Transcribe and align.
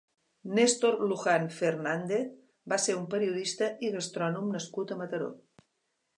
Nèstor 0.59 0.95
Luján 1.11 1.45
Fernández 1.57 2.31
va 2.73 2.81
ser 2.87 2.97
un 3.03 3.07
periodista 3.13 3.69
i 3.89 3.93
gastrònom 3.99 4.53
nascut 4.57 4.97
a 4.97 5.01
Mataró. 5.05 5.31